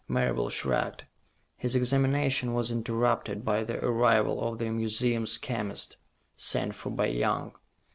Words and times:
Marable 0.07 0.49
shrugged. 0.49 1.03
His 1.57 1.75
examination 1.75 2.55
was 2.55 2.71
interrupted 2.71 3.45
by 3.45 3.63
the 3.63 3.85
arrival 3.85 4.41
of 4.41 4.57
the 4.57 4.71
museum's 4.71 5.37
chemist, 5.37 5.97
sent 6.35 6.73
for 6.73 6.89
by 6.89 7.05
Young. 7.05 7.51